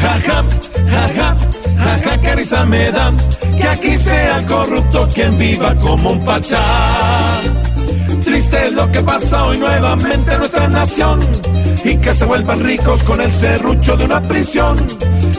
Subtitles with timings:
[0.00, 0.44] Jaja,
[0.90, 1.36] jaja,
[1.78, 3.12] jaja, que risa me da
[3.56, 6.62] que aquí sea el corrupto quien viva como un pachá.
[8.24, 11.20] Triste es lo que pasa hoy nuevamente en nuestra nación
[11.84, 14.76] y que se vuelvan ricos con el serrucho de una prisión.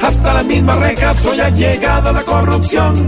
[0.02, 3.06] Hasta las mismas rejas hoy ha llegado la corrupción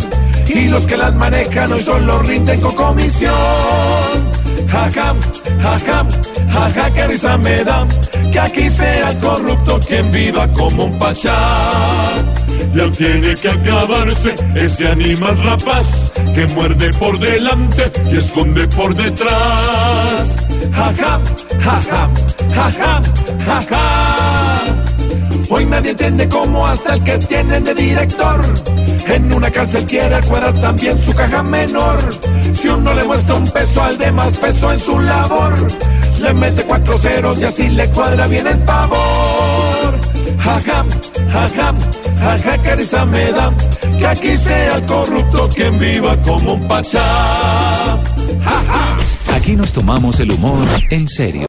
[0.47, 4.24] y los que las manejan hoy solo rinden con comisión.
[4.67, 5.15] Jaja,
[5.61, 6.05] jaja,
[6.49, 7.87] jaja, que risa me da
[8.31, 11.35] que aquí sea el corrupto quien viva como un pachá.
[12.73, 20.35] Ya tiene que acabarse ese animal rapaz que muerde por delante y esconde por detrás.
[20.73, 21.21] Jaja,
[21.59, 22.09] jaja,
[22.53, 23.01] jaja,
[23.45, 24.75] jaja.
[25.49, 28.41] Hoy nadie entiende cómo hasta el que tienen de director
[29.07, 31.99] en una cárcel quiere cuadrar también su caja menor.
[32.77, 35.53] Uno le muestra un peso al de más peso en su labor,
[36.21, 39.99] le mete cuatro ceros y así le cuadra bien el favor.
[40.39, 40.85] Jaja,
[41.31, 43.51] jaja, que risa me da
[43.97, 47.99] que aquí sea el corrupto quien viva como un pachá.
[49.35, 51.43] Aquí nos tomamos el humor en serio.